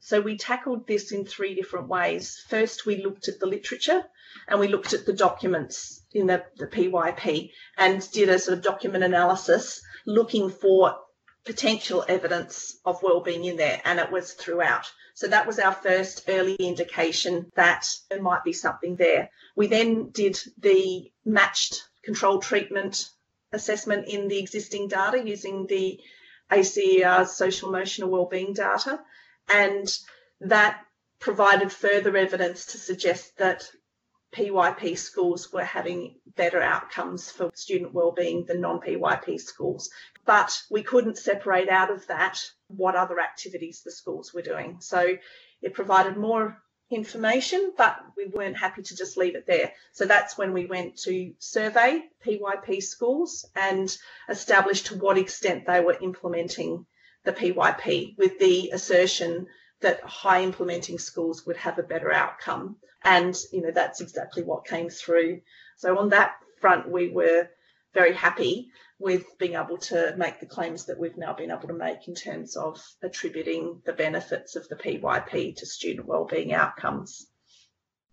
So 0.00 0.20
we 0.20 0.38
tackled 0.38 0.86
this 0.86 1.10
in 1.10 1.24
three 1.24 1.54
different 1.54 1.88
ways. 1.88 2.42
First, 2.48 2.86
we 2.86 3.02
looked 3.02 3.28
at 3.28 3.40
the 3.40 3.46
literature 3.46 4.04
and 4.46 4.60
we 4.60 4.68
looked 4.68 4.92
at 4.92 5.06
the 5.06 5.12
documents 5.12 6.02
in 6.12 6.26
the, 6.28 6.44
the 6.56 6.66
PYP 6.66 7.50
and 7.76 8.08
did 8.12 8.28
a 8.28 8.38
sort 8.38 8.58
of 8.58 8.64
document 8.64 9.04
analysis 9.04 9.82
looking 10.06 10.50
for 10.50 10.96
potential 11.44 12.04
evidence 12.08 12.78
of 12.84 13.02
well-being 13.02 13.44
in 13.44 13.56
there 13.56 13.80
and 13.84 13.98
it 13.98 14.12
was 14.12 14.34
throughout 14.34 14.84
so 15.14 15.28
that 15.28 15.46
was 15.46 15.58
our 15.58 15.72
first 15.72 16.24
early 16.28 16.54
indication 16.56 17.50
that 17.54 17.88
there 18.10 18.20
might 18.20 18.44
be 18.44 18.52
something 18.52 18.96
there 18.96 19.30
we 19.56 19.66
then 19.66 20.10
did 20.10 20.38
the 20.58 21.10
matched 21.24 21.88
control 22.02 22.38
treatment 22.38 23.08
assessment 23.52 24.08
in 24.08 24.28
the 24.28 24.38
existing 24.38 24.88
data 24.88 25.22
using 25.24 25.66
the 25.66 26.00
ACER's 26.50 27.32
social 27.32 27.68
emotional 27.68 28.10
well-being 28.10 28.52
data 28.52 29.00
and 29.52 29.96
that 30.40 30.80
provided 31.20 31.72
further 31.72 32.16
evidence 32.16 32.66
to 32.66 32.78
suggest 32.78 33.36
that 33.38 33.68
PYP 34.34 34.96
schools 34.96 35.52
were 35.52 35.64
having 35.64 36.16
better 36.36 36.60
outcomes 36.60 37.30
for 37.30 37.50
student 37.54 37.94
wellbeing 37.94 38.44
than 38.46 38.60
non-PYP 38.60 39.40
schools. 39.40 39.90
But 40.26 40.62
we 40.70 40.82
couldn't 40.82 41.16
separate 41.16 41.68
out 41.68 41.90
of 41.90 42.06
that 42.08 42.38
what 42.68 42.94
other 42.94 43.18
activities 43.20 43.82
the 43.82 43.90
schools 43.90 44.34
were 44.34 44.42
doing. 44.42 44.76
So 44.80 45.16
it 45.62 45.74
provided 45.74 46.16
more 46.16 46.62
information, 46.90 47.72
but 47.76 47.98
we 48.16 48.26
weren't 48.26 48.56
happy 48.56 48.82
to 48.82 48.96
just 48.96 49.16
leave 49.16 49.36
it 49.36 49.46
there. 49.46 49.72
So 49.92 50.06
that's 50.06 50.38
when 50.38 50.52
we 50.52 50.66
went 50.66 50.96
to 51.00 51.32
survey 51.38 52.02
PYP 52.24 52.82
schools 52.82 53.44
and 53.54 53.94
established 54.28 54.86
to 54.86 54.96
what 54.96 55.18
extent 55.18 55.66
they 55.66 55.80
were 55.80 55.96
implementing 56.00 56.86
the 57.24 57.32
PYP 57.32 58.16
with 58.16 58.38
the 58.38 58.70
assertion 58.72 59.46
that 59.80 60.00
high 60.02 60.42
implementing 60.42 60.98
schools 60.98 61.46
would 61.46 61.56
have 61.58 61.78
a 61.78 61.82
better 61.82 62.12
outcome. 62.12 62.76
And, 63.02 63.36
you 63.52 63.62
know, 63.62 63.70
that's 63.70 64.00
exactly 64.00 64.42
what 64.42 64.66
came 64.66 64.88
through. 64.88 65.42
So 65.76 65.98
on 65.98 66.08
that 66.08 66.36
front, 66.60 66.90
we 66.90 67.10
were 67.10 67.48
very 67.94 68.14
happy 68.14 68.70
with 68.98 69.38
being 69.38 69.54
able 69.54 69.78
to 69.78 70.14
make 70.16 70.40
the 70.40 70.46
claims 70.46 70.86
that 70.86 70.98
we've 70.98 71.16
now 71.16 71.32
been 71.32 71.50
able 71.50 71.68
to 71.68 71.74
make 71.74 72.08
in 72.08 72.14
terms 72.14 72.56
of 72.56 72.82
attributing 73.02 73.80
the 73.84 73.92
benefits 73.92 74.56
of 74.56 74.68
the 74.68 74.76
PYP 74.76 75.56
to 75.56 75.66
student 75.66 76.06
wellbeing 76.06 76.52
outcomes. 76.52 77.26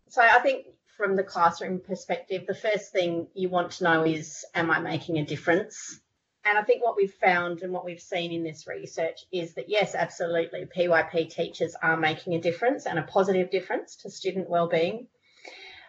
So 0.10 0.22
I 0.22 0.40
think 0.40 0.68
from 0.98 1.16
the 1.16 1.24
classroom 1.24 1.82
perspective, 1.86 2.46
the 2.48 2.56
first 2.56 2.92
thing 2.92 3.28
you 3.34 3.50
want 3.50 3.72
to 3.72 3.84
know 3.84 4.04
is, 4.04 4.46
am 4.54 4.70
I 4.70 4.80
making 4.80 5.18
a 5.18 5.26
difference? 5.26 6.00
And 6.46 6.58
I 6.58 6.62
think 6.62 6.84
what 6.84 6.96
we've 6.96 7.12
found 7.12 7.64
and 7.64 7.74
what 7.74 7.86
we've 7.86 8.00
seen 8.00 8.32
in 8.32 8.44
this 8.44 8.68
research 8.68 9.26
is 9.32 9.56
that 9.56 9.68
yes, 9.68 9.96
absolutely, 9.96 10.66
PYP 10.66 11.32
teachers 11.32 11.76
are 11.82 11.98
making 11.98 12.36
a 12.36 12.42
difference 12.42 12.86
and 12.86 13.00
a 13.00 13.04
positive 13.04 13.50
difference 13.50 13.96
to 13.98 14.12
student 14.12 14.48
wellbeing. 14.48 15.08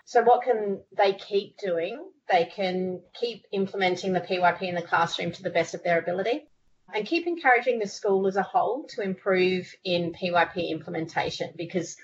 So 0.07 0.23
what 0.23 0.45
can 0.45 0.81
they 0.97 1.13
keep 1.13 1.59
doing 1.59 2.03
they 2.31 2.45
can 2.45 3.01
keep 3.19 3.45
implementing 3.53 4.13
the 4.13 4.21
PYP 4.21 4.63
in 4.63 4.75
the 4.75 4.83
classroom 4.83 5.33
to 5.33 5.43
the 5.43 5.51
best 5.51 5.75
of 5.75 5.83
their 5.83 5.99
ability 5.99 6.47
and 6.95 7.07
keep 7.07 7.27
encouraging 7.27 7.79
the 7.79 7.87
school 7.87 8.27
as 8.27 8.37
a 8.37 8.43
whole 8.43 8.85
to 8.89 9.03
improve 9.03 9.73
in 9.85 10.13
PYP 10.13 10.71
implementation 10.71 11.53
because 11.57 11.97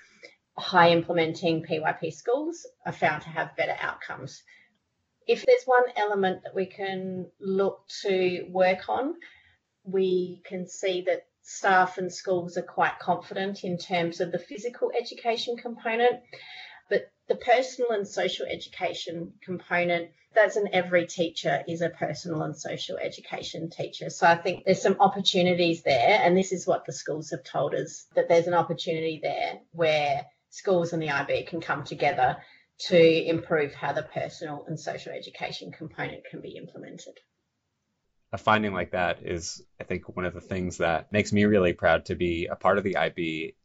high 0.57 0.91
implementing 0.91 1.63
PYP 1.63 2.13
schools 2.13 2.65
are 2.85 2.91
found 2.91 3.23
to 3.23 3.29
have 3.29 3.55
better 3.55 3.75
outcomes. 3.79 4.43
If 5.27 5.45
there's 5.45 5.63
one 5.65 5.85
element 5.95 6.43
that 6.43 6.55
we 6.55 6.65
can 6.65 7.27
look 7.39 7.85
to 8.03 8.45
work 8.49 8.89
on, 8.89 9.15
we 9.83 10.41
can 10.45 10.67
see 10.67 11.01
that 11.07 11.25
staff 11.41 11.97
and 11.97 12.11
schools 12.11 12.57
are 12.57 12.63
quite 12.63 12.99
confident 12.99 13.63
in 13.63 13.77
terms 13.77 14.21
of 14.21 14.31
the 14.31 14.39
physical 14.39 14.91
education 14.97 15.57
component 15.57 16.21
the 17.27 17.35
personal 17.35 17.91
and 17.91 18.07
social 18.07 18.45
education 18.45 19.33
component, 19.41 20.09
that's 20.35 20.55
an 20.55 20.67
every 20.73 21.05
teacher 21.05 21.63
is 21.67 21.81
a 21.81 21.89
personal 21.89 22.41
and 22.41 22.55
social 22.57 22.97
education 22.97 23.69
teacher. 23.69 24.09
So 24.09 24.27
I 24.27 24.35
think 24.35 24.65
there's 24.65 24.81
some 24.81 24.97
opportunities 24.99 25.83
there. 25.83 26.19
And 26.21 26.35
this 26.35 26.51
is 26.51 26.67
what 26.67 26.85
the 26.85 26.91
schools 26.91 27.29
have 27.29 27.43
told 27.43 27.75
us 27.75 28.07
that 28.15 28.27
there's 28.27 28.47
an 28.47 28.53
opportunity 28.53 29.19
there 29.21 29.59
where 29.71 30.25
schools 30.49 30.93
and 30.93 31.01
the 31.01 31.11
IB 31.11 31.45
can 31.45 31.61
come 31.61 31.83
together 31.83 32.37
to 32.79 33.29
improve 33.29 33.73
how 33.73 33.93
the 33.93 34.03
personal 34.03 34.65
and 34.67 34.79
social 34.79 35.11
education 35.11 35.71
component 35.71 36.25
can 36.29 36.41
be 36.41 36.57
implemented. 36.57 37.19
A 38.33 38.37
finding 38.37 38.73
like 38.73 38.91
that 38.91 39.19
is, 39.21 39.63
I 39.79 39.83
think, 39.83 40.15
one 40.15 40.25
of 40.25 40.33
the 40.33 40.41
things 40.41 40.77
that 40.77 41.11
makes 41.11 41.31
me 41.31 41.45
really 41.45 41.73
proud 41.73 42.05
to 42.05 42.15
be 42.15 42.47
a 42.47 42.55
part 42.55 42.79
of 42.79 42.83
the 42.83 42.97
IB. 42.97 43.55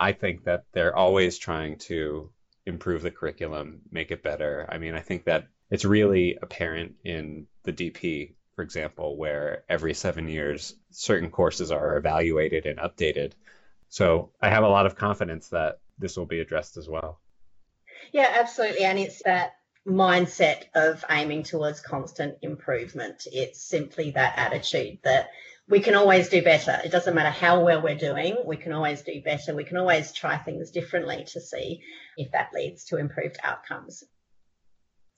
I 0.00 0.12
think 0.12 0.44
that 0.44 0.64
they're 0.72 0.94
always 0.94 1.38
trying 1.38 1.78
to 1.86 2.30
improve 2.68 3.02
the 3.02 3.10
curriculum, 3.10 3.80
make 3.90 4.10
it 4.10 4.22
better. 4.22 4.66
I 4.68 4.78
mean, 4.78 4.94
I 4.94 5.00
think 5.00 5.24
that 5.24 5.48
it's 5.70 5.84
really 5.84 6.38
apparent 6.40 6.94
in 7.04 7.46
the 7.64 7.72
DP, 7.72 8.34
for 8.54 8.62
example, 8.62 9.16
where 9.16 9.64
every 9.68 9.94
seven 9.94 10.28
years 10.28 10.74
certain 10.90 11.30
courses 11.30 11.70
are 11.70 11.96
evaluated 11.96 12.66
and 12.66 12.78
updated. 12.78 13.32
So 13.88 14.32
I 14.40 14.50
have 14.50 14.64
a 14.64 14.68
lot 14.68 14.86
of 14.86 14.96
confidence 14.96 15.48
that 15.48 15.80
this 15.98 16.16
will 16.16 16.26
be 16.26 16.40
addressed 16.40 16.76
as 16.76 16.88
well. 16.88 17.20
Yeah, 18.12 18.28
absolutely. 18.38 18.84
And 18.84 18.98
it's 18.98 19.22
that 19.24 19.52
mindset 19.86 20.64
of 20.74 21.04
aiming 21.10 21.44
towards 21.44 21.80
constant 21.80 22.38
improvement. 22.42 23.26
It's 23.32 23.62
simply 23.62 24.10
that 24.12 24.38
attitude 24.38 24.98
that 25.04 25.30
we 25.68 25.80
can 25.80 25.94
always 25.94 26.28
do 26.28 26.42
better. 26.42 26.80
It 26.84 26.90
doesn't 26.90 27.14
matter 27.14 27.30
how 27.30 27.62
well 27.62 27.82
we're 27.82 27.94
doing, 27.94 28.36
we 28.44 28.56
can 28.56 28.72
always 28.72 29.02
do 29.02 29.20
better. 29.22 29.54
We 29.54 29.64
can 29.64 29.76
always 29.76 30.12
try 30.12 30.38
things 30.38 30.70
differently 30.70 31.24
to 31.32 31.40
see 31.40 31.80
if 32.16 32.32
that 32.32 32.50
leads 32.54 32.84
to 32.86 32.96
improved 32.96 33.38
outcomes. 33.42 34.04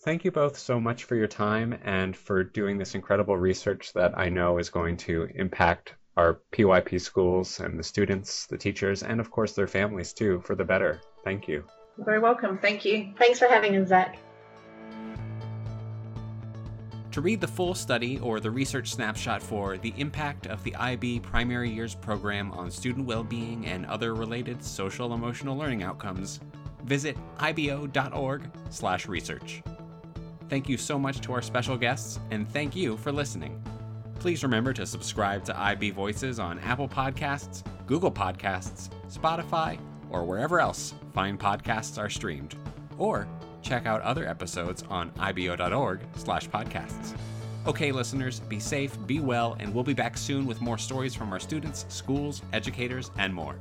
Thank 0.03 0.25
you 0.25 0.31
both 0.31 0.59
so 0.59 0.81
much 0.81 1.05
for 1.05 1.15
your 1.15 1.27
time 1.27 1.79
and 1.85 2.17
for 2.17 2.43
doing 2.43 2.79
this 2.79 2.95
incredible 2.95 3.37
research 3.37 3.93
that 3.93 4.19
I 4.19 4.31
know 4.31 4.59
is 4.59 4.71
going 4.71 4.97
to 4.99 5.29
impact 5.35 5.95
our 6.17 6.41
PYP 6.53 7.01
schools 7.01 7.61
and 7.61 7.79
the 7.79 7.83
students, 7.83 8.47
the 8.47 8.59
teachers, 8.59 9.03
and 9.03 9.21
of 9.21 9.31
course 9.31 9.53
their 9.53 9.69
families 9.69 10.13
too 10.13 10.41
for 10.45 10.55
the 10.55 10.65
better. 10.65 11.01
Thank 11.23 11.49
you. 11.49 11.65
You're 11.97 12.07
very 12.07 12.19
welcome. 12.19 12.59
Thank 12.59 12.85
you. 12.85 13.13
Thanks 13.19 13.39
for 13.39 13.47
having 13.47 13.77
us, 13.77 13.89
Zach. 13.89 14.19
To 17.13 17.21
read 17.21 17.41
the 17.41 17.49
full 17.49 17.75
study 17.75 18.21
or 18.21 18.39
the 18.39 18.53
research 18.53 18.93
snapshot 18.93 19.43
for 19.43 19.77
the 19.77 19.93
impact 19.97 20.47
of 20.47 20.63
the 20.63 20.77
IB 20.77 21.19
Primary 21.21 21.69
Years 21.69 21.95
program 21.95 22.53
on 22.53 22.71
student 22.71 23.05
well-being 23.05 23.67
and 23.67 23.85
other 23.87 24.15
related 24.15 24.63
social 24.63 25.13
emotional 25.13 25.57
learning 25.57 25.83
outcomes, 25.83 26.39
visit 26.85 27.17
ibo.org/research. 27.41 29.63
Thank 30.49 30.69
you 30.69 30.77
so 30.77 31.01
much 31.01 31.21
to 31.23 31.33
our 31.33 31.43
special 31.43 31.77
guests 31.77 32.21
and 32.31 32.49
thank 32.49 32.77
you 32.77 32.97
for 32.97 33.11
listening. 33.11 33.61
Please 34.21 34.45
remember 34.45 34.73
to 34.73 34.87
subscribe 34.87 35.45
to 35.47 35.61
IB 35.61 35.91
Voices 35.91 36.39
on 36.39 36.61
Apple 36.61 36.89
Podcasts, 36.89 37.65
Google 37.87 38.13
Podcasts, 38.13 38.89
Spotify, 39.09 39.81
or 40.11 40.25
wherever 40.25 40.61
else 40.61 40.95
fine 41.13 41.37
podcasts 41.37 41.99
are 41.99 42.09
streamed. 42.09 42.55
Or 42.99 43.27
check 43.63 43.87
out 43.87 44.01
other 44.03 44.27
episodes 44.27 44.85
on 44.89 45.11
ibo.org/podcasts. 45.19 47.15
Okay, 47.67 47.93
listeners, 47.93 48.41
be 48.41 48.59
safe, 48.59 48.97
be 49.07 49.21
well, 49.21 49.57
and 49.61 49.75
we'll 49.75 49.85
be 49.85 49.93
back 49.93 50.17
soon 50.17 50.47
with 50.47 50.63
more 50.63 50.79
stories 50.79 51.15
from 51.15 51.31
our 51.33 51.39
students, 51.39 51.85
schools, 51.89 52.41
educators, 52.53 53.11
and 53.19 53.35
more. 53.35 53.57